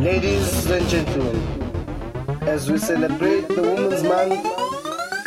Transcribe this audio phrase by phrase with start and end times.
[0.00, 1.36] Ladies and gentlemen,
[2.48, 4.42] as we celebrate the Women's Month,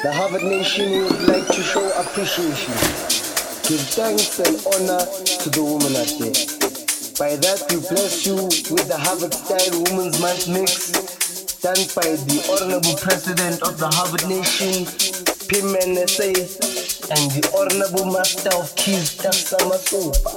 [0.02, 2.74] the Harvard Nation would like to show appreciation,
[3.70, 5.06] give thanks and honor
[5.46, 6.34] to the women out there.
[7.22, 10.90] By that, we bless you with the Harvard Style Women's Month mix,
[11.62, 14.90] done by the Honorable President of the Harvard Nation,
[15.54, 16.34] Pim NSA,
[17.14, 20.34] and the Honorable Master of Keys, Tafsa Masopa.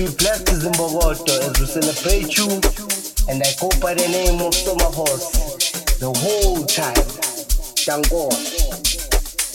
[0.00, 2.93] Be blessed, Zimbogoto, as we celebrate you
[3.28, 5.30] and I go by the name of Summer Horse
[5.98, 6.94] the whole time.
[7.84, 8.36] Thank God.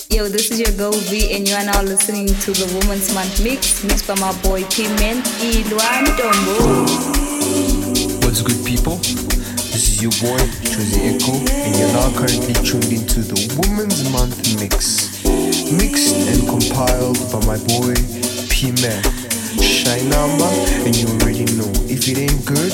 [0.09, 3.43] Yo, this is your girl V, and you are now listening to the Women's Month
[3.43, 6.89] Mix, mixed by my boy P-Man Ilwan Tombo.
[8.25, 8.97] What's good, people?
[9.69, 14.57] This is your boy Josie Echo, and you're now currently tuned into the Women's Month
[14.59, 15.21] Mix,
[15.77, 17.93] mixed and compiled by my boy
[18.49, 19.03] P-Man.
[19.61, 20.49] Shy number,
[20.85, 22.73] and you already know if it ain't good,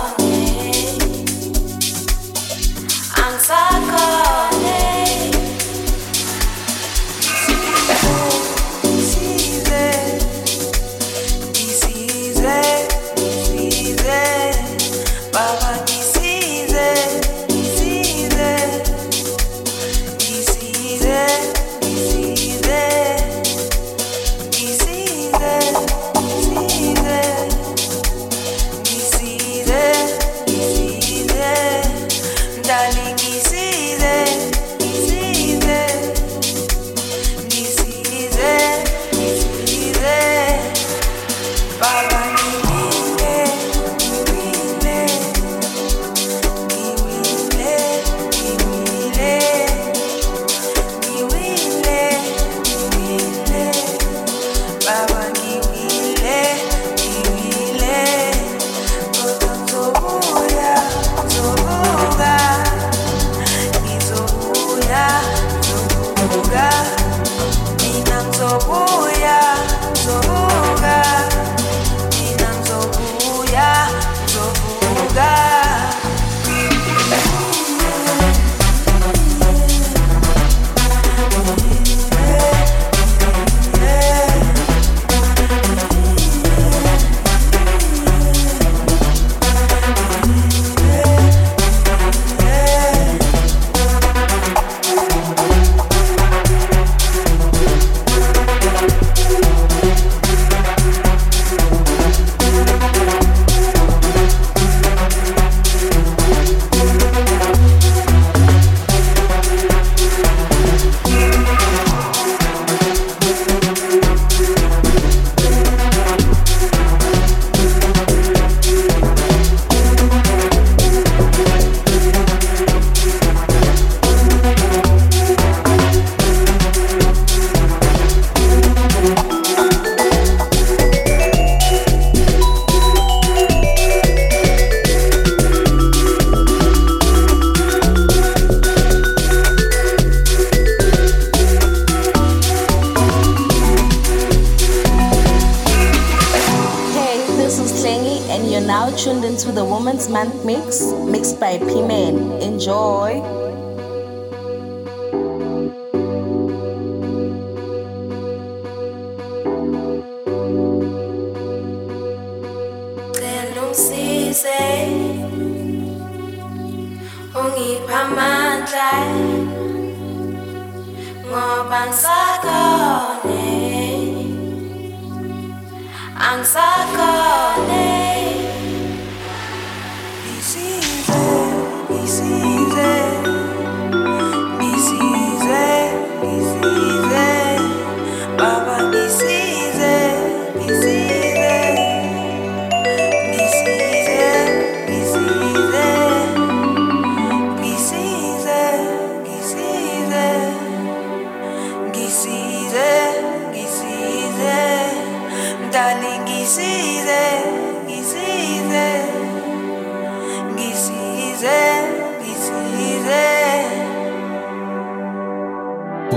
[68.53, 68.90] oh.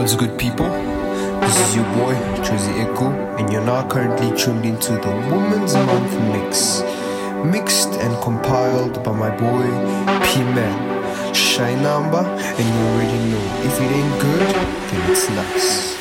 [0.05, 0.69] What's good, people?
[0.69, 2.12] This is your boy,
[2.45, 3.09] Josie Echo,
[3.39, 6.83] and you're now currently tuned into the Women's Month Mix.
[7.43, 9.65] Mixed and compiled by my boy,
[10.27, 11.35] P Man.
[11.35, 14.55] Shine number, and you already know if it ain't good,
[14.91, 15.95] then it's nice.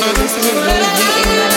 [0.00, 1.47] No, this is what we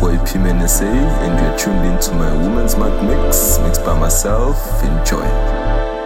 [0.00, 4.56] boy PMNSA, and you're tuned into my woman's Mug Mix, mixed by myself.
[4.82, 5.99] Enjoy.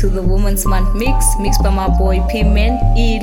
[0.00, 3.19] To the Women's Month Mix, mixed by my boy P-Man, Ilwan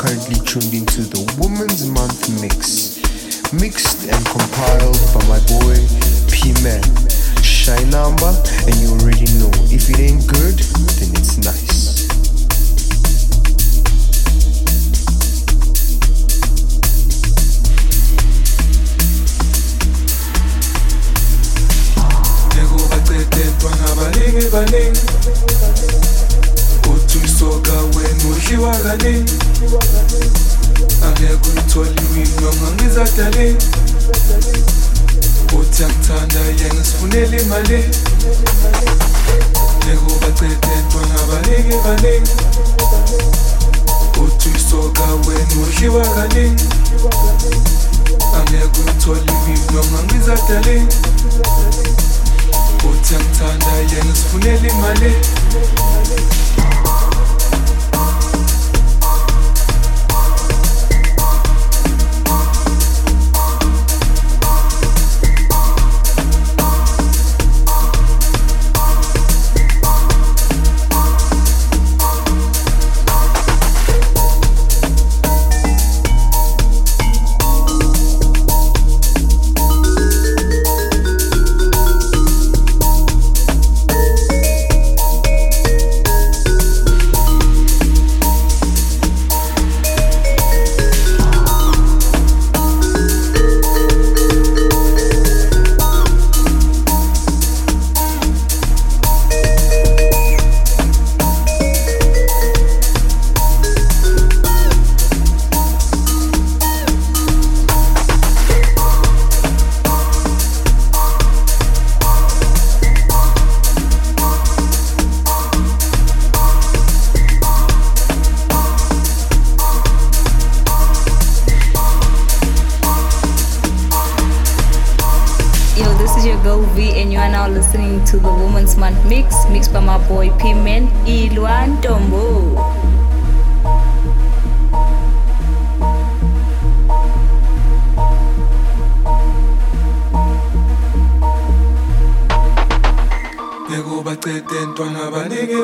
[0.00, 2.96] currently tuned into the Women's Month Mix,
[3.52, 5.76] mixed and compiled by my boy,
[6.32, 6.80] P-Man.
[7.44, 8.32] Shine number,
[8.64, 10.56] and you already know, if it ain't good,
[10.96, 11.70] then it's nice.
[27.50, 29.24] mdloka wena udliwa kane
[31.06, 33.56] angeke ulithole imino ngangizadale
[35.58, 37.84] uthi angithanda yena sifunela imali
[39.86, 42.30] nekubacededwa ngabaningi baningi
[44.24, 46.64] uthi uyisoka wena udliwa kaningi
[48.38, 50.82] angeke ulithole imino ngangizadale
[52.90, 55.14] uthi angithanda yena sifunela imali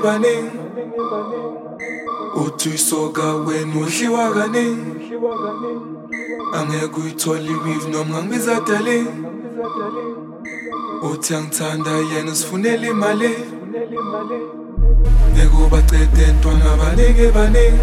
[0.06, 0.58] baningi
[1.10, 1.56] baningi
[2.44, 4.92] uthi uyisoka wena udliwa kaningi
[6.56, 9.08] angeke uyithole iwive noma ngangibiza darling
[11.02, 13.34] uthi angithanda yena sifunela imali?
[15.32, 17.80] Ngekubacede ntwana baningi baningi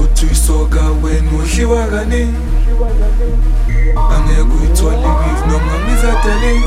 [0.00, 2.42] uthi uyisoka wena udliwa kaningi
[4.14, 6.64] angeke uyithole iwive noma ngangibiza darling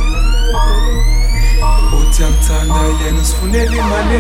[2.15, 4.19] uthi angithanda yena sifunela imali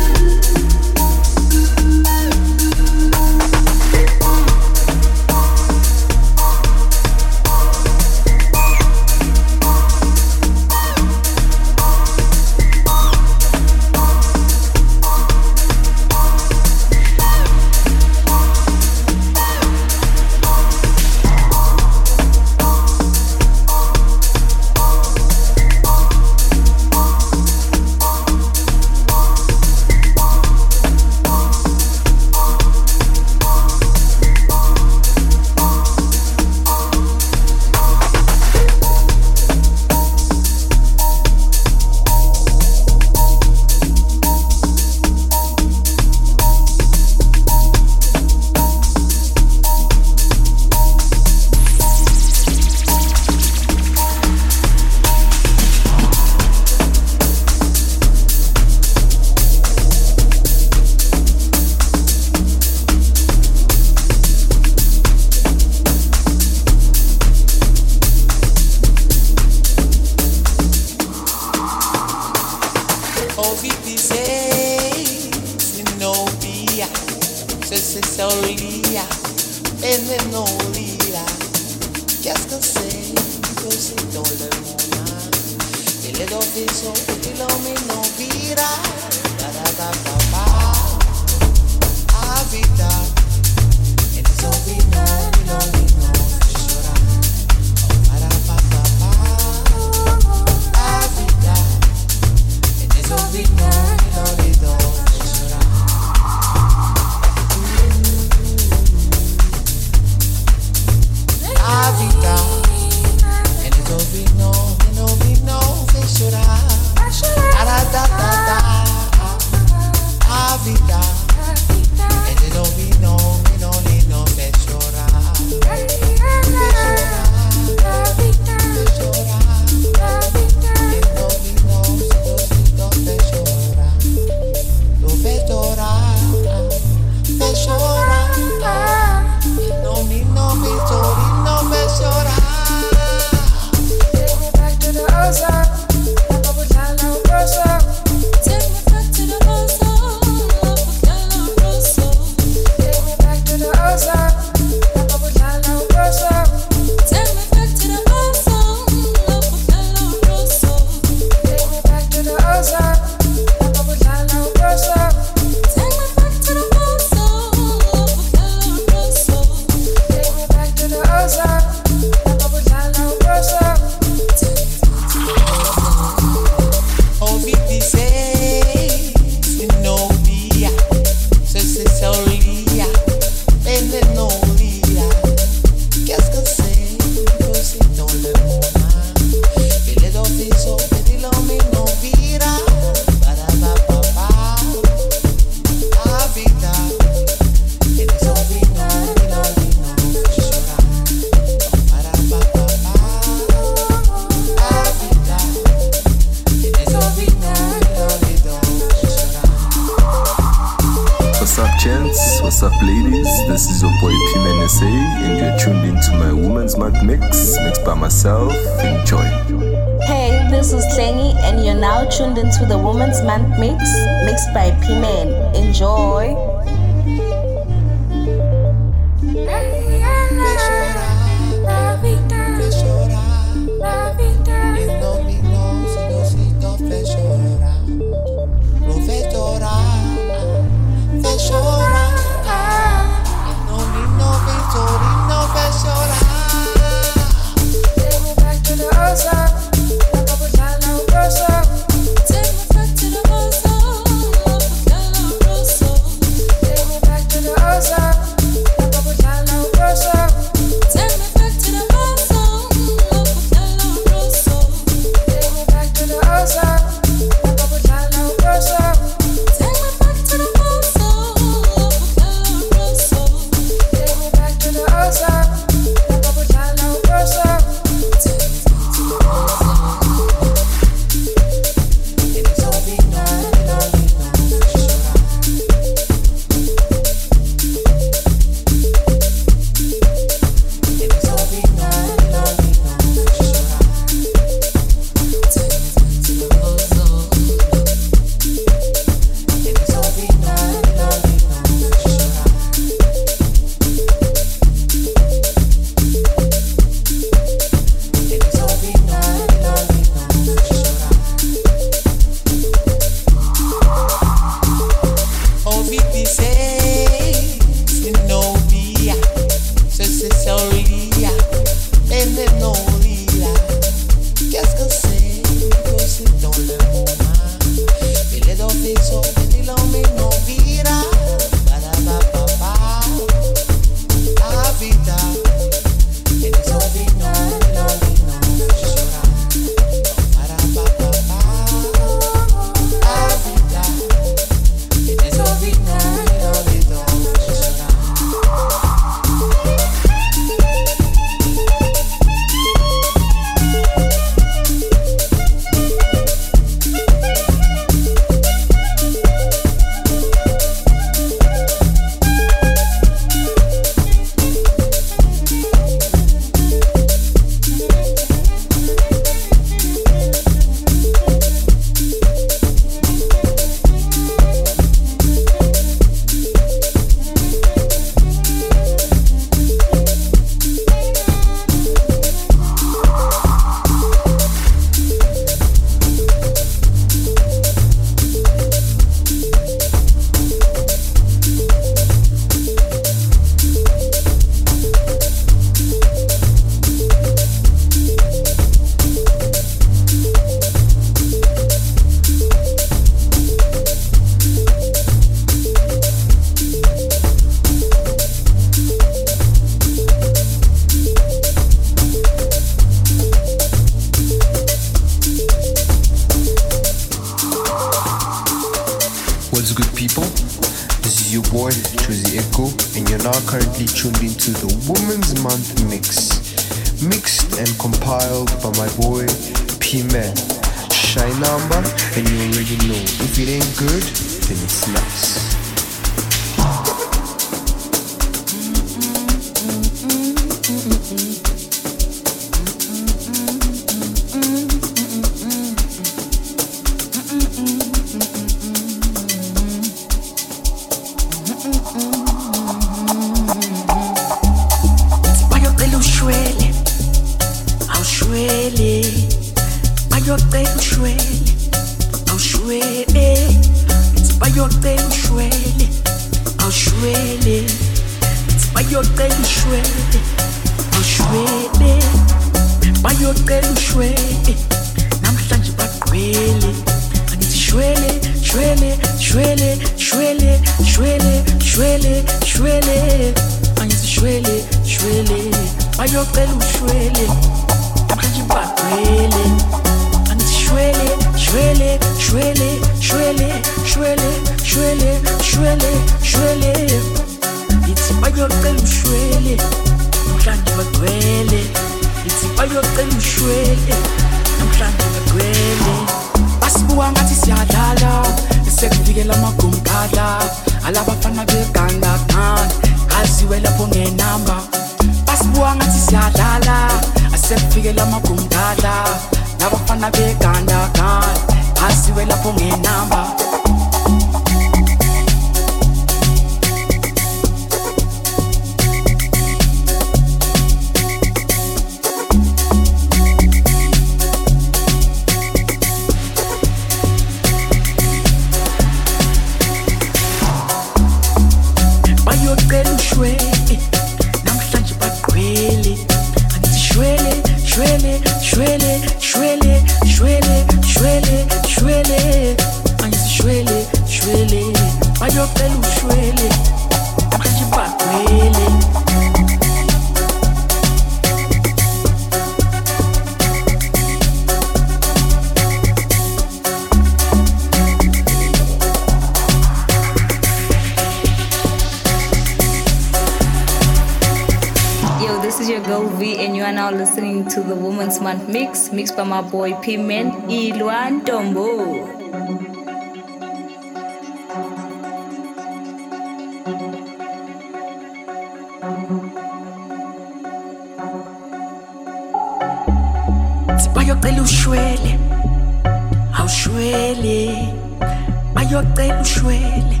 [598.70, 600.00] bayocela ushwele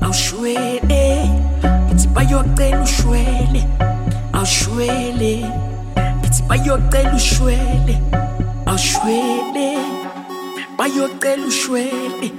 [0.00, 1.30] awushwele.
[1.92, 3.64] Ithi bayocela ushwele
[4.32, 5.44] awushwele.
[6.24, 7.98] Ithi bayocela ushwele
[8.66, 9.76] awushwele.
[10.78, 12.32] Bayocela ushwele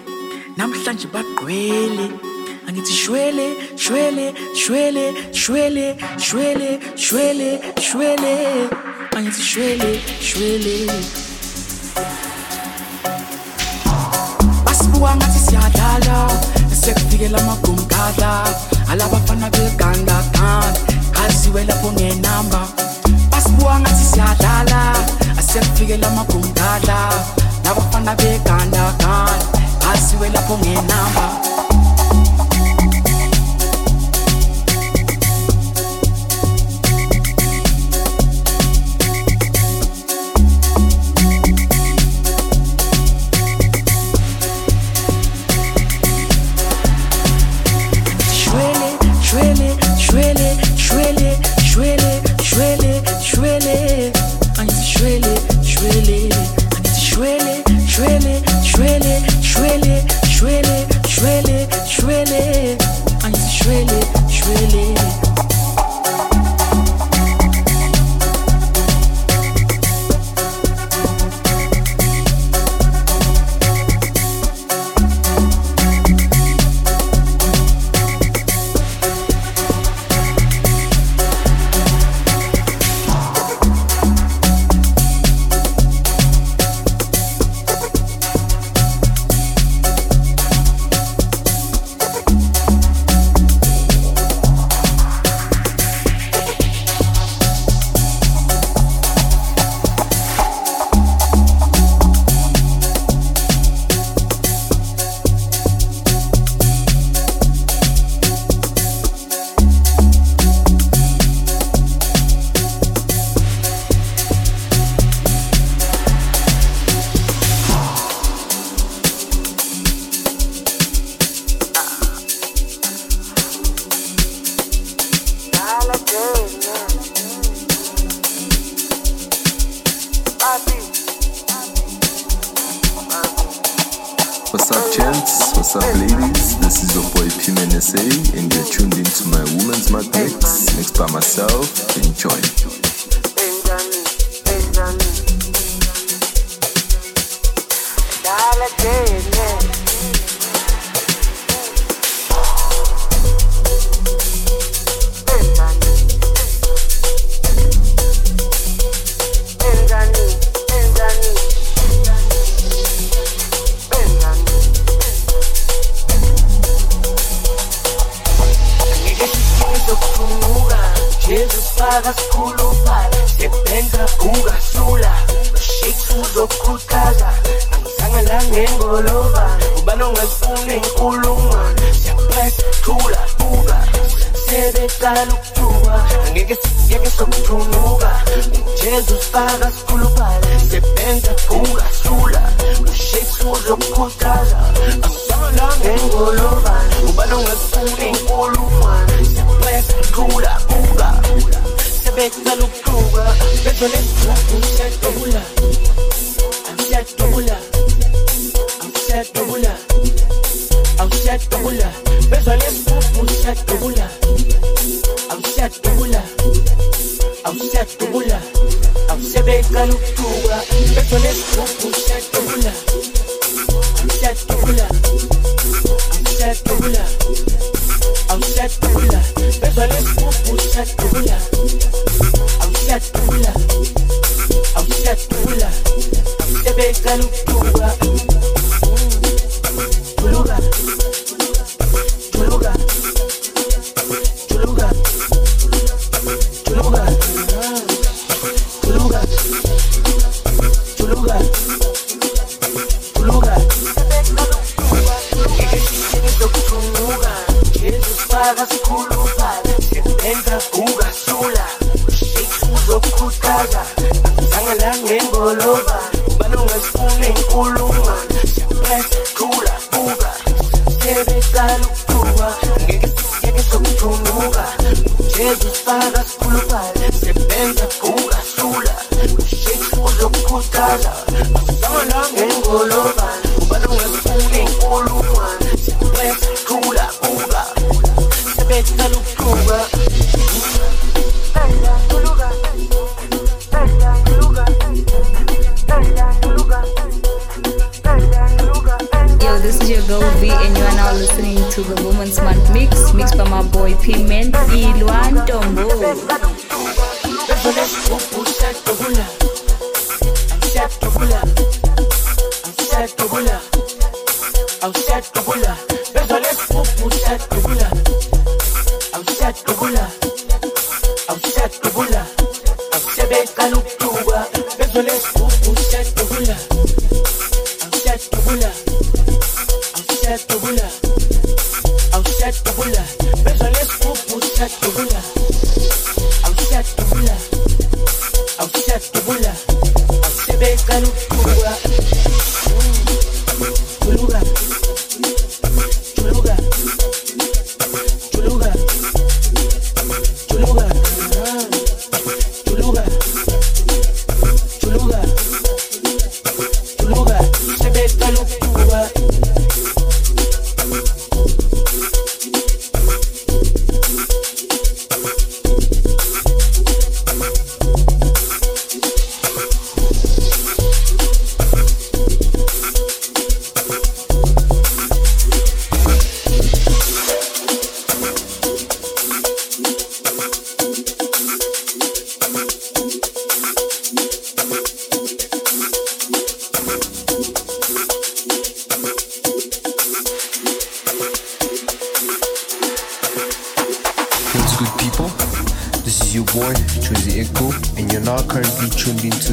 [0.58, 2.10] namhlanje bagqwele.
[2.68, 8.34] Angithi shwele shwele shwele shwele shwele shwele shwele.
[9.16, 11.31] Angithi shwele shwele, shwele.
[15.02, 16.30] wangathi siyadlala
[16.82, 18.32] sekufikela magumkadla
[18.92, 20.80] alabafana beligandaganda
[21.12, 22.62] qaziwe lapho ngenamba
[23.32, 24.82] basibuka ngathi siyadlala
[25.52, 27.00] sekufikela magumkadla
[27.66, 29.46] labafana begandaganda
[29.82, 31.26] qaziwe lapho ngenamba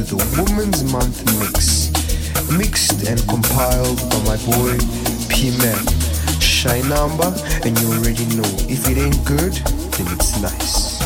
[0.09, 1.93] the Women's Month Mix.
[2.51, 4.73] Mixed and compiled by my boy,
[5.29, 5.85] P Man.
[6.41, 7.29] Shy number,
[7.65, 10.99] and you already know if it ain't good, then it's nice.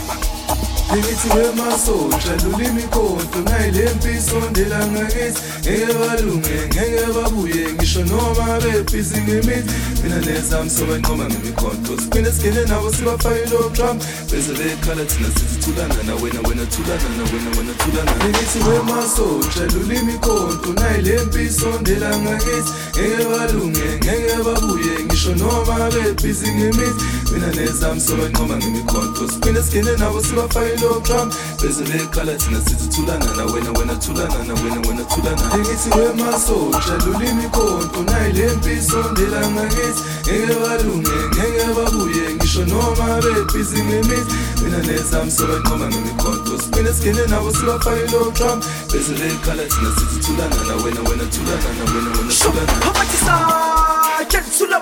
[0.92, 9.20] Ngithi wemasotsha lulimi konto ngayile mpiso ndela ngakithi ngeke balunge ngeke babuye ngisho noma bebhizi
[9.20, 13.98] ngemithi mina nezami sobanqoma ngemikhonto siphinde singene nabo sibafake lo drum
[14.30, 15.28] bekhala thina
[15.62, 18.12] sithulana na wena wena thulana na wena wena thulana.
[18.28, 22.72] Ngithi wemasotsha lulimi konto ngayile mpiso ndela ngakithi.
[22.98, 27.04] Ngeke balunge ngeke babuye ngisho noma bebhizi ngemithi.
[27.32, 31.30] Mina nezami sobanqoma ngemikhonto siphinde singene nabo sibafake lo drum.
[31.62, 35.58] Bese bekhala thina sithi thulana na wena wena thulana na wena wena thulana.
[35.58, 40.02] Ngithi wemasotsha lulimi konto nayile mpiso ndela ngakithi.
[40.22, 47.50] Ngeke balunge ngeke babuye ngisho noma bebhizi ngemithi mina nezami sobanqoma ngemikhonto siphinde singene nabo
[47.53, 48.61] sibafake lo drum
[48.92, 52.72] bese bekhala thina sithi thulana na wena wena thulana na wena wena thulana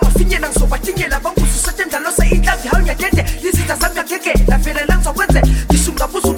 [0.02, 6.28] mafinyela ngizobatingela banguzusatshenzalosa inhlavi hawu ngiyatende lizitha zami yakheke lavelela ngizokwenze ngisho ngabuza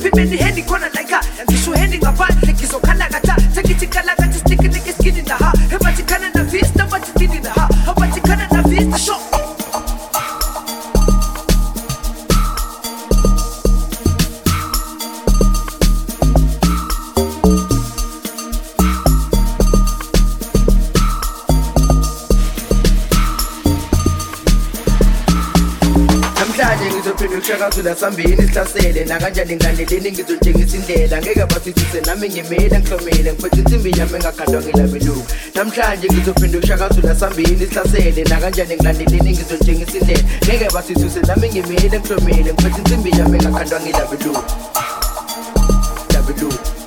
[28.03, 31.21] sambini sihlasele nakanjani ngilandeleni ngizotshengisa indlela.
[31.23, 33.33] Ngeke basithise nami ngimile ngihlomile.
[33.33, 40.25] Ngiphethe insimbi yami engakhandwa ngilabelungu namhlanje ngizophinda ukushakazula sambini sihlasele nakanjani ngilandeleni ngizotshengisa indlela.
[40.45, 42.53] Ngeke basithise nami ngimile ngihlomile.
[42.53, 44.43] Ngiphethe insimbi yami engakhandwa ngilabelungu
[46.15, 46.82] labelungu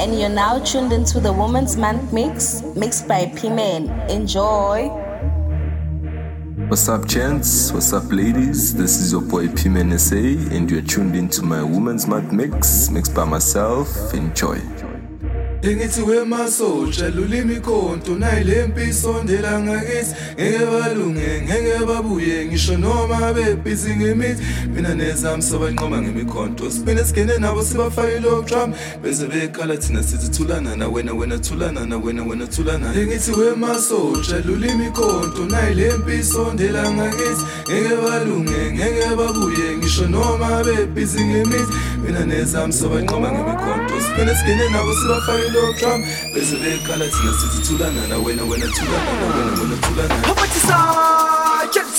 [0.00, 3.90] and you're now tuned into the Women's Month Mix, mixed by P-Man.
[4.08, 4.88] Enjoy.
[6.68, 7.70] What's up, gents?
[7.70, 8.74] What's up, ladies?
[8.74, 13.14] This is your boy P SA, and you're tuned into my Women's Month mix, mixed
[13.14, 14.14] by myself.
[14.14, 14.58] Enjoy.
[15.62, 20.14] Engithi wemasotsha lulimi ikhonto nayile mpiso ndela ngakithi.
[20.40, 24.42] Ngeke balunge ngeke babuye ngisho noma bebhizi ngemithi.
[24.74, 30.76] Mina nezami sobanqoma ngemikhonto siphinde singene nabo sibafake lo drum bese bekhala thina sithi thulana
[30.76, 32.94] na wena wena thulana na wena wena thulana.
[32.94, 37.44] Engithi wemasotsha lulimi ikhonto nayile mpiso ndela ngakithi.
[37.70, 41.72] Ngeke balunge ngeke babuye ngisho noma bebhizi ngemithi.
[42.06, 48.06] Mina nezami sobanqoma ngemikhonto siphinde singene nabo sibafake lo drum bese bekhala thina sithi thulana
[48.06, 50.76] na wena wena thulana na wena wena thulana abathisa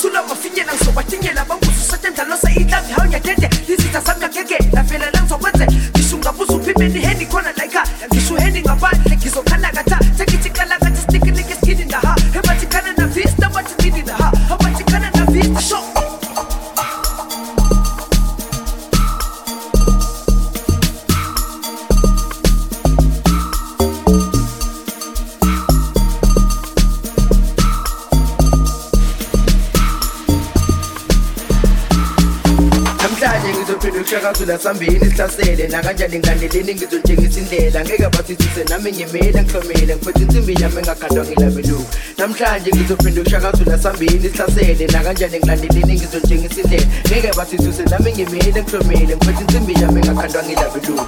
[0.02, 6.54] thula mafinyela ngizobatingela banguze usatendalosa idlavi hawu nyadede izitha sami ngangeke lavelela ngizokwenze ngisho ngabuza
[6.54, 7.84] uphimeni heni khona layika
[8.14, 9.01] ngisho heni ngaphandle
[34.42, 35.68] ukushakazula sambini sihlasele.
[35.68, 37.86] Nakanjani ngilandeleni ngizotshengisa indlela.
[37.86, 39.96] Ngeke basithise nami ngimile ngihlomile.
[39.96, 41.86] Ngiphethe insimbi yami engakhandwa ngilabelungu
[42.18, 44.88] namhlanje ngizophinda ukushakazula sambini sihlasele.
[44.88, 46.86] Nakanjani ngilandeleni ngizotshengisa indlela.
[47.08, 49.16] Ngeke basithise nami ngimile ngihlomile.
[49.16, 51.06] Ngiphethe insimbi yami engakhandwa ngilabelungu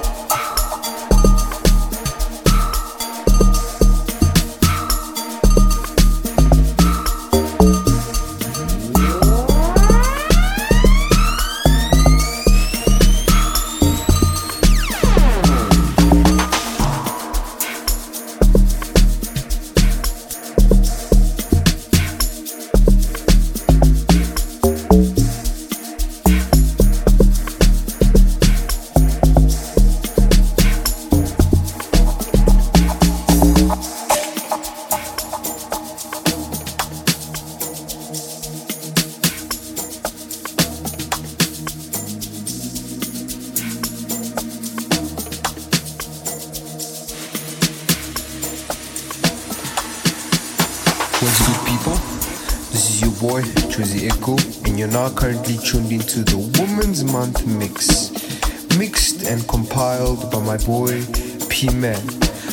[59.83, 61.03] compiled by my boy,
[61.49, 62.01] P Man.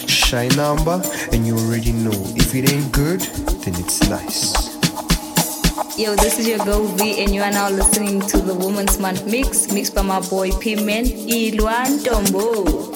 [0.08, 1.00] Shy number,
[1.32, 3.20] and you already know if it ain't good,
[3.62, 4.52] then it's nice.
[5.96, 9.26] Yo, this is your girl V, and you are now listening to the Women's Month
[9.26, 12.89] Mix, mixed by my boy P Man Ilwan Tombo.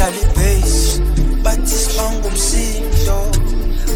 [0.00, 0.98] Charlie Bass
[1.44, 3.18] bathi sibanga umsindo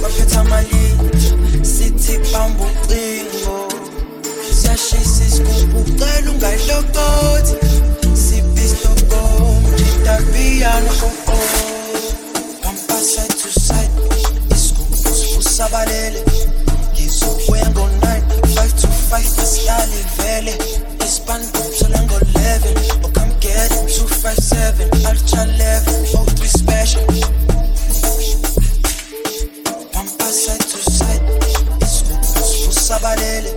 [0.03, 3.57] baphetha amalindi sithi bamba ucingo
[4.57, 7.55] siyashisa isigubhu ucela ungayihlokothi
[8.25, 11.39] sibhistogom jitapiano oo
[12.65, 13.95] wampaside to side.
[14.55, 16.21] Isigubhu sibusabalele
[16.93, 18.21] ngizokwengo 9
[18.55, 20.55] 5 to 5 asilali tá vele
[21.07, 21.84] ispanbot
[23.83, 27.05] 257, Ultra level, O3 special.
[29.93, 31.22] Pampa side to side,
[31.83, 33.51] isikhumbuza balele.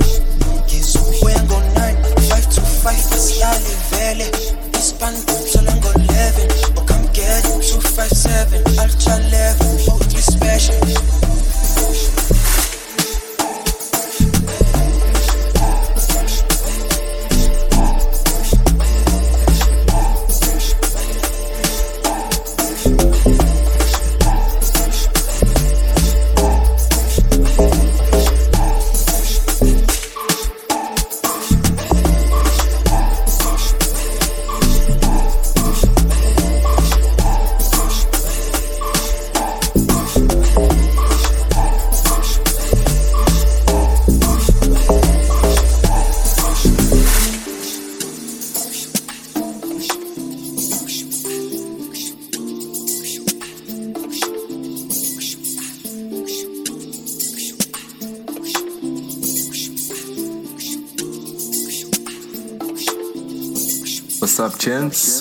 [0.65, 1.95] Ngizokwengo 9,
[2.29, 4.31] 5 to 5, asilali vele.
[4.79, 6.47] Ispan group solo ngo 11,
[6.77, 9.66] oh come get it, 257, Ultra level.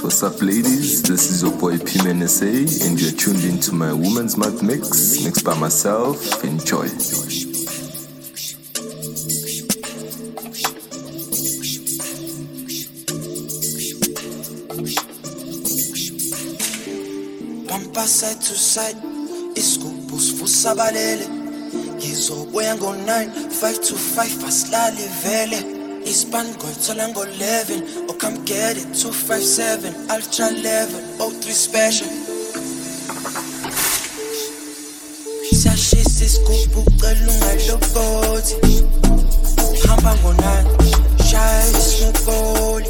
[0.06, 1.02] What's up, ladies?
[1.02, 1.98] This is your boy P
[2.28, 2.46] SA,
[2.86, 6.44] and you're tuned into my Women's Month mix, mixed by myself.
[6.44, 6.86] Enjoy.
[17.66, 18.96] bumper side to side
[19.56, 21.28] isigubhu sivusabalele
[21.96, 23.10] ngizobuya ngo-9
[23.50, 25.75] 5 to 5 asilali vele
[26.16, 27.82] span gold, so long go level.
[28.08, 32.08] Oh, come get it, 257, ultra level, O3 special.
[35.52, 38.84] Sashisi sikubuqela ungalobothi
[39.88, 40.70] hamba ngonani
[41.30, 42.88] shaya ismuboli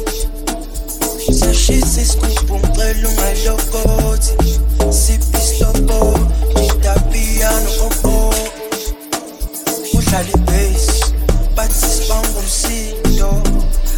[1.39, 4.33] sashisi sikubuqela ungalobothi
[4.91, 6.19] siphi islobo
[6.59, 8.33] ngidapiyano kobo
[9.93, 11.05] udlala ibase
[11.55, 13.06] bathi sibangomsini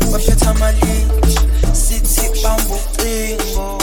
[0.10, 1.36] umsindo baphethe amalini
[1.74, 3.80] sithi bamba ucingo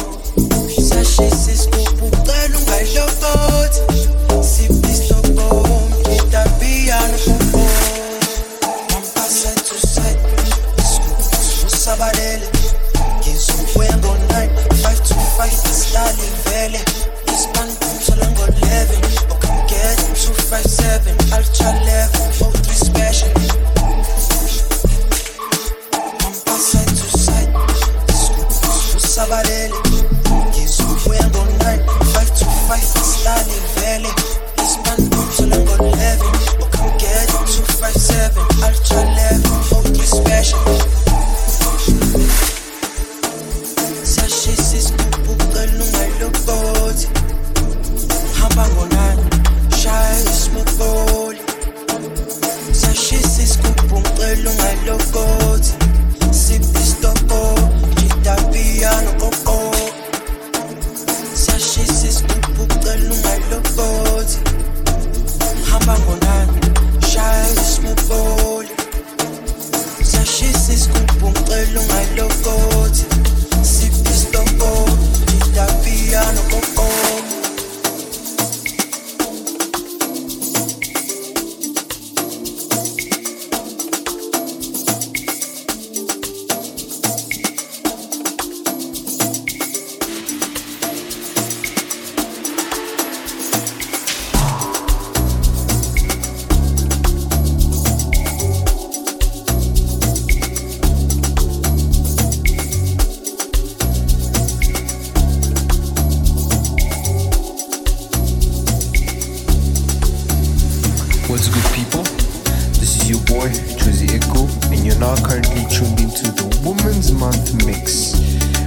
[113.46, 118.14] boy, Josie Echo, and you're now currently tuned into the Women's Month Mix.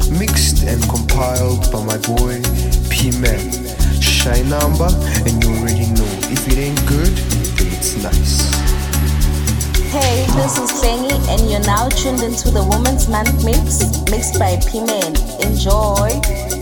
[0.09, 2.41] Mixed and compiled by my boy,
[2.89, 3.39] P Man.
[4.01, 4.89] Shy number,
[5.25, 7.13] and you already know if it ain't good,
[7.57, 8.49] then it's nice.
[9.91, 14.57] Hey, this is Klengi, and you're now tuned into the Women's Month Mix, mixed by
[14.69, 15.15] P-Man.
[15.41, 16.58] Enjoy.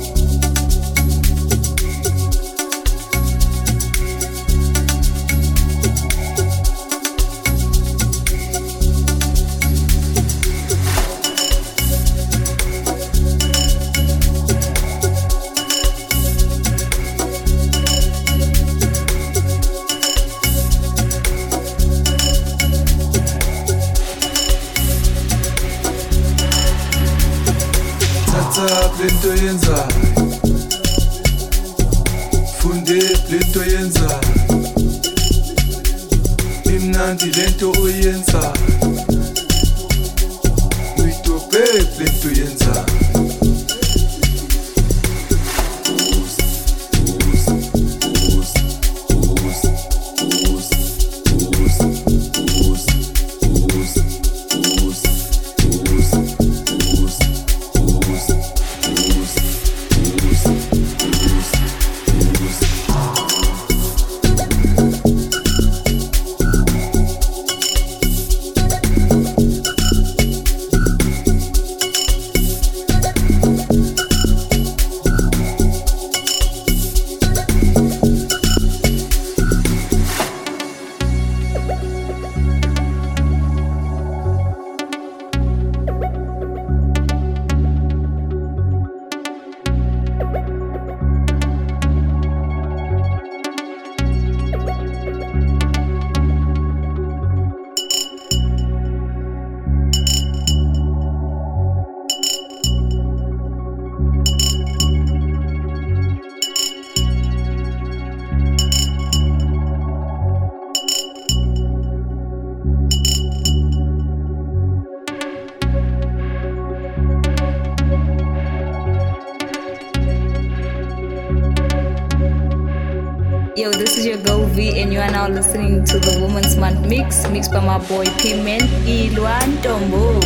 [124.07, 127.59] Your Go V, and you are now listening to the Women's Month Mix, mixed by
[127.59, 130.19] my boy P-Man Ilwan Tombo.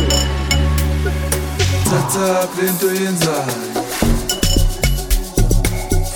[1.90, 3.54] thatha lento oyenzayo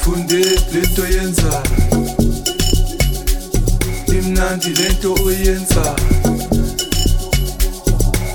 [0.01, 0.43] funde
[0.73, 1.63] lento oyenzayo
[4.19, 5.97] imnandi lento oyenzayo.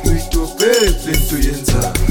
[0.05, 0.71] Uyidobhe
[1.05, 2.10] lento oyenzayo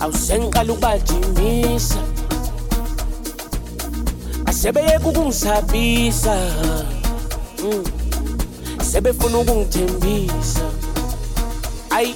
[0.00, 1.98] awusengiqala ukubajimisa
[4.46, 6.36] asebeyeka ukungisabisa.
[7.62, 7.84] Mm.
[8.82, 10.64] sebefuna ukungithembisa.
[11.90, 12.14] Ayi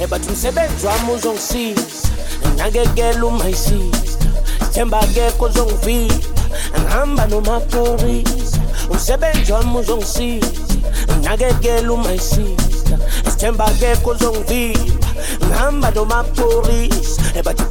[0.00, 2.08] ebathi umsebenzi wami uzongisiza.
[2.56, 4.32] Nakekela uma isister
[4.64, 6.14] sithemba akekho ozongivila
[6.80, 8.60] ngihamba nomaphorisa
[8.90, 10.46] umsebenzi wami uzongisiza.
[11.22, 14.95] Nakekela uma isister sithemba akekho ozongivila
[15.46, 17.64] ngihamba nomapolice ebathi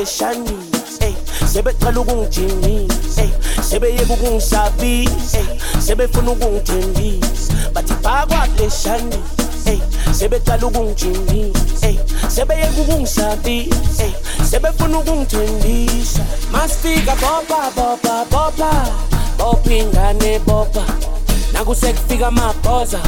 [0.00, 0.56] eh, shani
[1.00, 1.14] eh,
[1.52, 3.30] sebecela ukungijingisa eh,
[3.62, 5.38] sebeyeke ukungisabisa
[5.80, 7.52] sebefuna ukungithembisa.
[7.74, 9.18] Bathi bakwakuleshani
[10.12, 11.88] sebecala ukungijingisa
[12.28, 14.04] sebeyeke ukungisabisa
[14.50, 16.24] sebefuna ukungithembisa.
[16.52, 18.70] Masifika boba boba boba
[19.38, 20.84] bopha ingane boba
[21.52, 23.00] nakusekufika amabhoza.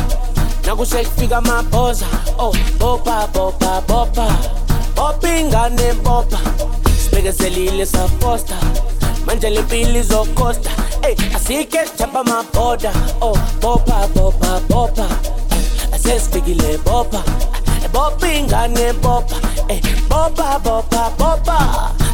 [0.67, 2.07] Nakusekufika amabhoza
[2.39, 4.27] oh bopa bopa bopa.
[4.97, 6.39] Bopha ingane bopa
[7.05, 8.55] sibekezelile safosta
[9.27, 10.71] manje le mpilo izokosta
[11.03, 15.07] ey asike sithapha amabhoda oh bopa bopa bopa.
[15.93, 17.23] Asesifikile bopa.
[17.93, 19.37] Bopa ingane bopa
[19.69, 21.59] ey bopa bopa bopa.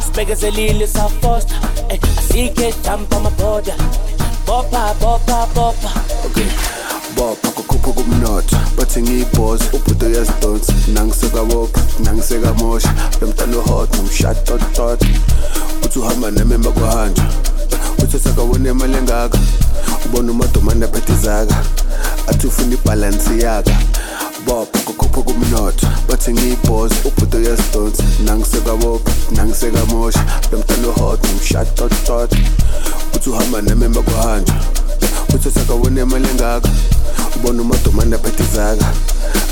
[0.05, 1.55] Sibekezelile safosta
[1.89, 3.75] ey asike sithapha amabhoda
[4.45, 5.91] bopa bopa bopa.
[6.25, 6.80] okay
[7.15, 10.73] bopha kukhupha kumnotho bathi ngiyibhoza ubhudo uyazidonsa.
[10.93, 15.01] Nangisekabopha nangisekamosha lo mntana uhot nomshatotot
[15.85, 17.23] uthi uhamba nememba kwahanja
[18.03, 19.39] uthi sakawona imali engaka.
[20.05, 21.57] Ubona umadomane aphethe izaka
[22.27, 23.77] athi ufuna ibhalansi yaka.
[24.45, 28.03] Bopha kukhupha kumnotho bathi ngiyibhoza ubhudo uyazidonsa.
[28.25, 32.33] Nangisekabopha nangisekamosha lo mntana uhot nomshatotot
[33.15, 34.53] uthi uhamba nememba kwahanja
[35.33, 36.69] uthi sakawona imali engaka.
[37.35, 38.85] Ubona umadomane aphethe izaka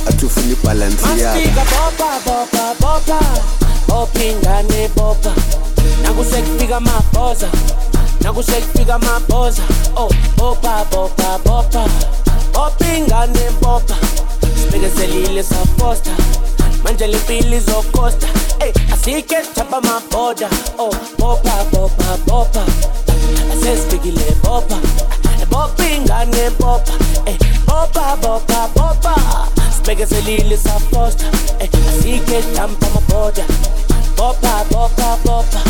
[0.07, 1.65] athi ufuna ibhalansi masifika
[4.95, 5.33] bopa
[6.03, 7.49] nakusekufika amabhoza.
[8.21, 9.61] Nakusekufika amabhoza.
[9.95, 11.85] Oh bopa bopa bopa
[12.53, 13.95] bopha ingane bopa
[14.61, 16.11] sibekezelile safosta.
[16.83, 18.27] Manje le mpilo izokosta.
[18.59, 20.49] Ey asike sithapha amabhoda.
[20.77, 22.65] Oh bopa bopa bopa
[23.53, 24.77] asesifikile bopa
[25.45, 26.93] bopha ingane bopa
[27.25, 29.15] ey bopa bopa bopa
[29.75, 31.25] sibekezelile safosta
[31.59, 33.43] ey asike sithapha amabhoda
[34.17, 35.61] bopa bopa bopa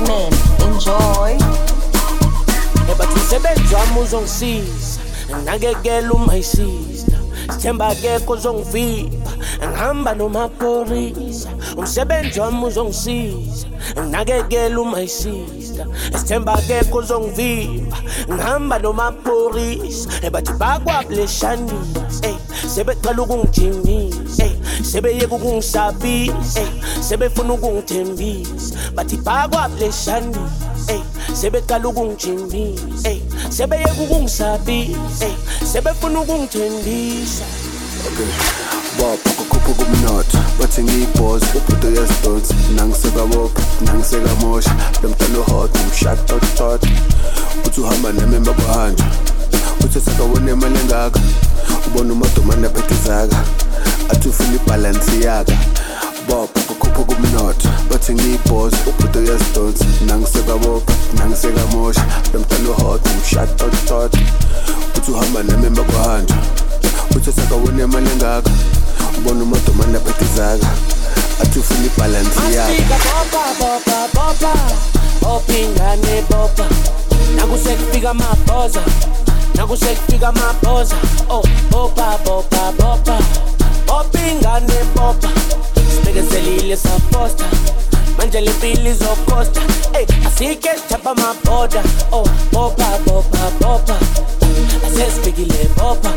[0.00, 0.74] mixed by P-Man.
[0.74, 1.38] Enjoy.
[2.90, 5.00] ebathi umsebenzi wami uzongisiza
[5.42, 7.18] ngakekela uma isista
[7.52, 9.30] sithemba akekho uzongivimba
[9.68, 13.66] ngihamba nomaphorisa umsebenzi wami uzongisiza
[14.08, 15.86] ngakekela uma isista
[16.18, 17.96] sithemba akekho uzongivimba
[18.32, 22.36] ngihamba nomaphorisa ebathi bakwableshanisa ey
[22.74, 24.52] sebeqala ukungijimisa ey
[24.82, 26.70] sebeyeka ukungisabisa ey
[27.00, 30.40] sebefuna ukungithembisa bathi bakwableshanisa
[30.88, 31.02] ey
[31.40, 33.20] sebeqala ukungijimisa ey
[33.50, 35.28] sebeyeka ukungisabisa
[35.72, 37.44] sebefuna ukungithembisa
[38.06, 38.26] okay.
[38.98, 42.54] Bopha kukhupha kumnotho bathi ngiyibhoza ubhudo uyazidonsa.
[42.74, 46.82] Nangisekabopha nangisekamosha lo mntana uhot nomshatotot
[47.66, 49.04] uthi uhamba nememba kwahanja
[49.84, 51.20] uthi sakawona imali engaka
[51.86, 52.94] ubona umadomane aphethe
[54.08, 55.52] izaka athi ufuna ibhalansi yaka.
[56.28, 59.84] Bopha kukhupha kumnotho bathi ngiyibhoza ubhudo uyazidonsa.
[60.06, 64.14] Nangisekabopha nangisekamosha lo mntana uhot nomshatotot
[64.96, 66.34] uthi uhamba nememba kwahanja
[67.16, 68.50] uthi sakawona imali engaka
[69.18, 70.68] ubona umadomane aphethe izaka
[71.42, 72.68] athi ufuna ibhalansi yaka.
[72.68, 74.52] Masifika bopa bopa bopa
[75.22, 76.66] bopha ingane bopa
[77.36, 78.82] nakusekufika amabhoza.
[79.54, 80.96] Nakusekufika amabhoza.
[81.30, 83.18] Oh bopa bopa bopa
[83.98, 85.28] bopha ingane bopa
[85.94, 87.44] sibekezelile safosta
[88.18, 89.60] manje le mpilo izokosta
[89.98, 91.82] ey asike sithapha amabhoda
[92.12, 93.96] oh bopa bopa bopa
[94.86, 96.10] asesifikile bopa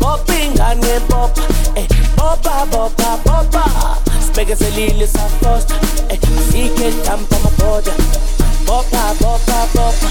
[0.00, 1.42] bopha ingane bopa
[1.76, 1.86] ey
[2.16, 3.64] bopa bopa bopa
[4.24, 5.74] sibekezelile safosta
[6.08, 7.92] ey asike sithapha amabhoda
[8.66, 10.08] bopa bopa bopa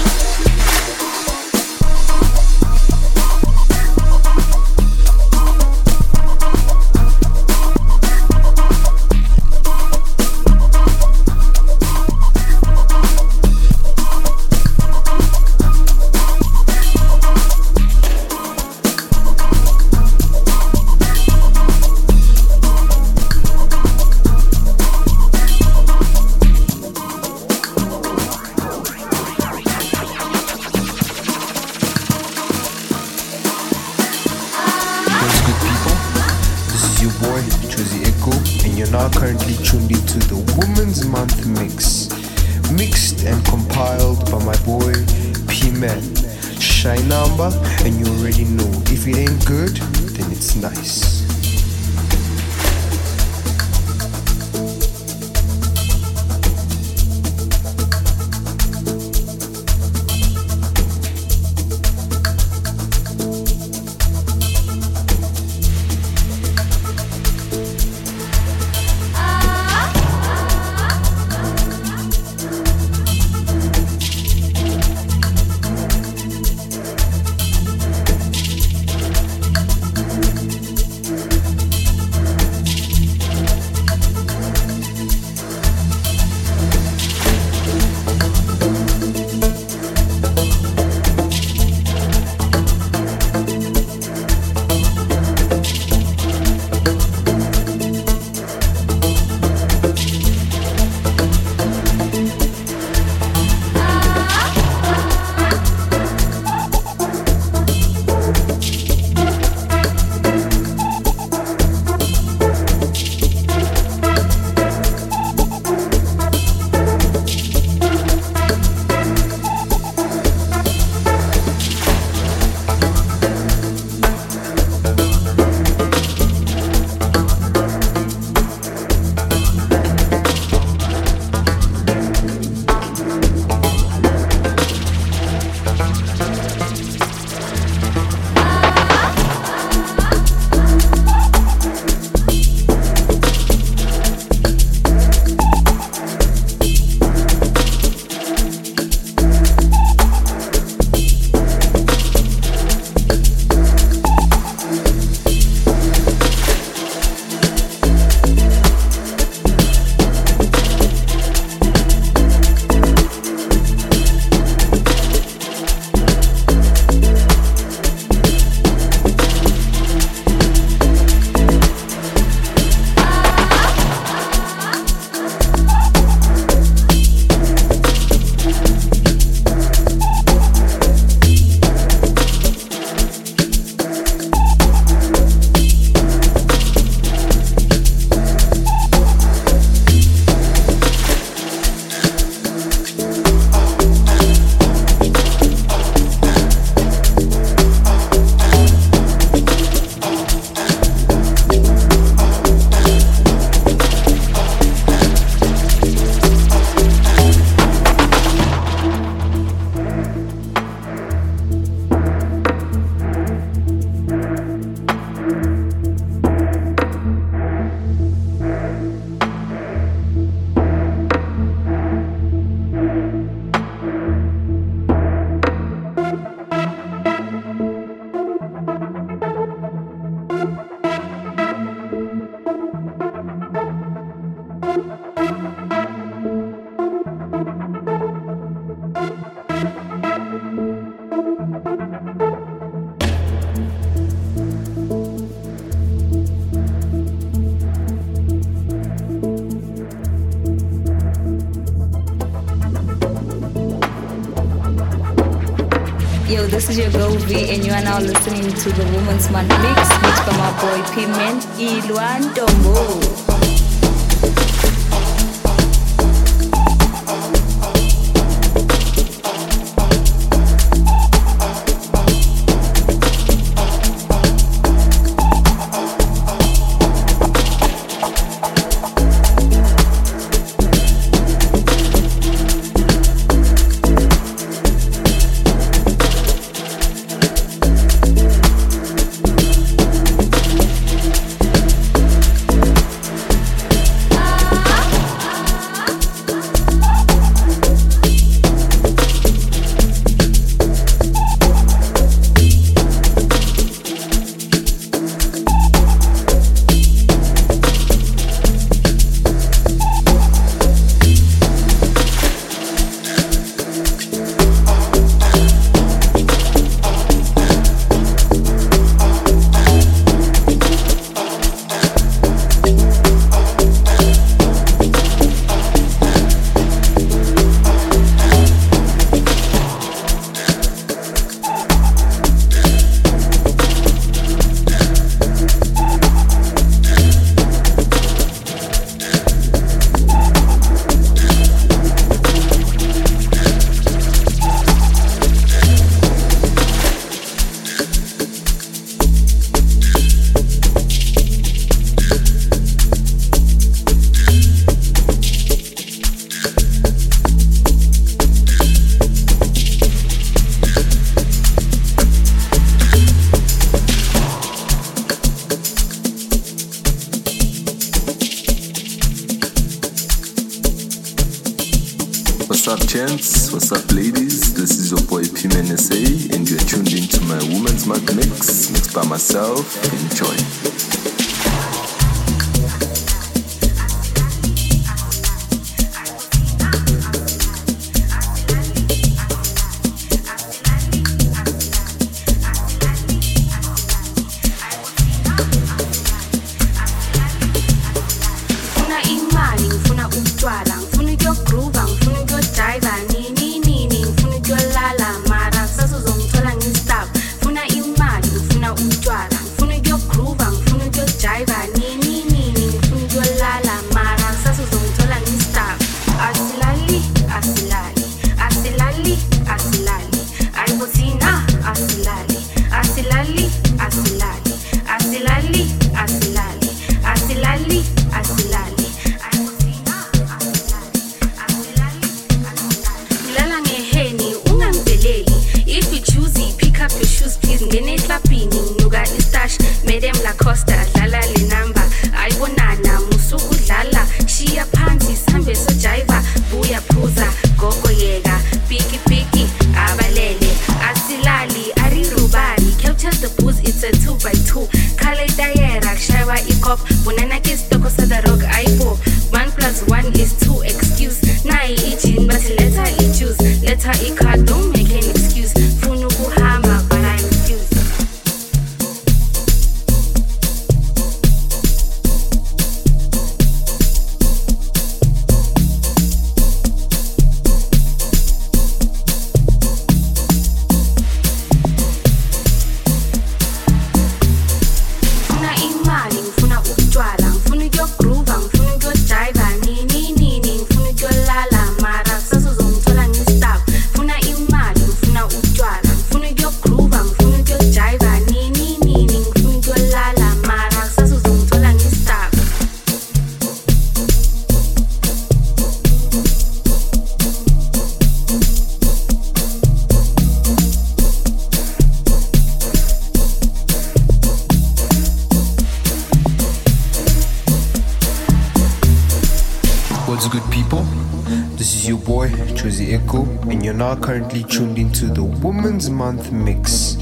[524.34, 526.96] currently tuned into the Women's Month mix,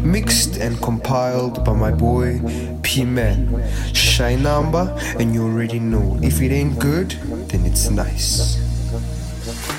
[0.00, 2.40] mixed and compiled by my boy
[2.82, 3.62] P Man.
[3.94, 7.10] Shy number, and you already know if it ain't good,
[7.48, 8.56] then it's nice.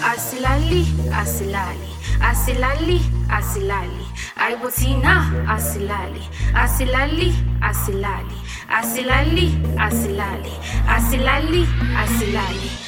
[0.01, 2.99] Asilali, asilali, asilali,
[3.29, 4.05] asilali.
[4.37, 6.23] Aibotina, asilali,
[6.53, 8.37] asilali, asilali,
[8.71, 10.53] asilali, asilali, asilali,
[10.87, 11.67] asilali.
[11.97, 12.82] asilali.